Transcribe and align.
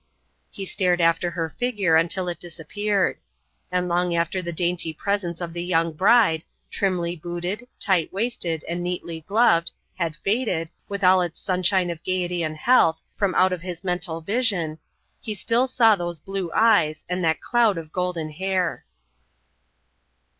He 0.49 0.65
stared 0.65 0.99
after 0.99 1.29
her 1.29 1.47
figure 1.47 1.95
until 1.95 2.27
it 2.27 2.39
disappeared; 2.39 3.19
and 3.71 3.87
long 3.87 4.15
after 4.15 4.41
the 4.41 4.51
dainty 4.51 4.95
presence 4.95 5.39
of 5.39 5.53
the 5.53 5.63
young 5.63 5.93
bride 5.93 6.43
trimly 6.71 7.15
booted, 7.15 7.67
tight 7.79 8.11
waisted, 8.11 8.63
and 8.67 8.81
neatly 8.81 9.21
gloved 9.21 9.69
had 9.99 10.15
faded, 10.15 10.71
with 10.89 11.03
all 11.03 11.21
its 11.21 11.39
sunshine 11.39 11.91
of 11.91 12.03
gaiety 12.03 12.41
and 12.41 12.57
health, 12.57 13.03
from 13.15 13.35
out 13.35 13.53
of 13.53 13.61
his 13.61 13.83
mental 13.83 14.21
vision, 14.21 14.79
he 15.19 15.35
still 15.35 15.67
saw 15.67 15.95
those 15.95 16.19
blue 16.19 16.51
eyes 16.55 17.05
and 17.07 17.23
that 17.23 17.39
cloud 17.39 17.77
of 17.77 17.91
golden 17.91 18.31
hair. 18.31 18.83